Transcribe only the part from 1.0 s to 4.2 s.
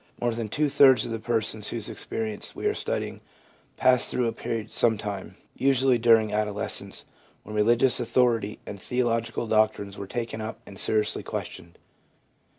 of the persons whose experience we are studying passed